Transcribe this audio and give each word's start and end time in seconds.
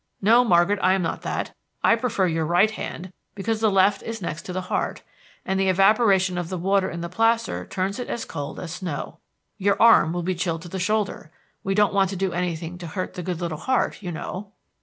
"No, 0.19 0.43
Margaret, 0.43 0.79
I 0.81 0.93
am 0.93 1.03
not 1.03 1.21
that. 1.21 1.53
I 1.83 1.95
prefer 1.95 2.25
your 2.25 2.43
right 2.43 2.71
hand 2.71 3.13
because 3.35 3.59
the 3.59 3.69
left 3.69 4.01
is 4.01 4.19
next 4.19 4.45
to 4.47 4.51
the 4.51 4.61
heart, 4.61 5.03
and 5.45 5.59
the 5.59 5.69
evaporation 5.69 6.39
of 6.39 6.49
the 6.49 6.57
water 6.57 6.89
in 6.89 7.01
the 7.01 7.07
plaster 7.07 7.67
turns 7.67 7.99
it 7.99 8.07
as 8.09 8.25
cold 8.25 8.59
as 8.59 8.73
snow. 8.73 9.19
Your 9.59 9.79
arm 9.79 10.11
will 10.11 10.23
be 10.23 10.33
chilled 10.33 10.63
to 10.63 10.69
the 10.69 10.79
shoulder. 10.79 11.29
We 11.63 11.75
don't 11.75 11.93
want 11.93 12.09
to 12.09 12.15
do 12.15 12.33
anything 12.33 12.79
to 12.79 12.87
hurt 12.87 13.13
the 13.13 13.21
good 13.21 13.39
little 13.41 13.59
heart, 13.59 14.01
you 14.01 14.11
know." 14.11 14.53